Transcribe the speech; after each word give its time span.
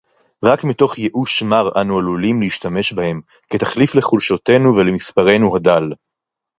רק 0.45 0.63
מתוך 0.63 0.97
ייאוש 0.97 1.43
מר 1.43 1.69
אנו 1.81 1.97
עלולים 1.97 2.41
להשתמש 2.41 2.93
בהם 2.93 3.21
כתחליף 3.49 3.95
לחולשתנו 3.95 4.75
ולמספרנו 4.75 5.55
הדל. 5.55 5.83